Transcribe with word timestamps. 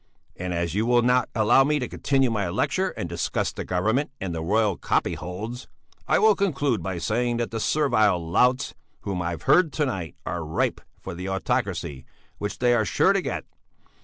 And 0.35 0.51
as 0.51 0.73
you 0.73 0.87
will 0.87 1.03
not 1.03 1.29
allow 1.35 1.63
me 1.63 1.77
to 1.77 1.87
continue 1.87 2.31
my 2.31 2.49
lecture 2.49 2.89
and 2.97 3.07
discuss 3.07 3.51
the 3.53 3.63
Government 3.63 4.09
and 4.19 4.33
the 4.33 4.41
royal 4.41 4.75
copyholds, 4.75 5.67
I 6.07 6.17
will 6.17 6.33
conclude 6.35 6.81
by 6.81 6.97
saying 6.97 7.37
that 7.37 7.51
the 7.51 7.59
servile 7.59 8.17
louts 8.19 8.73
whom 9.01 9.21
I 9.21 9.29
have 9.29 9.43
heard 9.43 9.71
to 9.73 9.85
night 9.85 10.15
are 10.25 10.43
ripe 10.43 10.81
for 10.99 11.13
the 11.13 11.29
autocracy 11.29 12.03
which 12.39 12.57
they 12.57 12.73
are 12.73 12.83
sure 12.83 13.13
to 13.13 13.21
get. 13.21 13.45